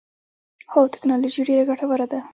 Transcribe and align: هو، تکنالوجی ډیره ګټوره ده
هو، 0.71 0.81
تکنالوجی 0.93 1.41
ډیره 1.47 1.63
ګټوره 1.69 2.05
ده 2.11 2.19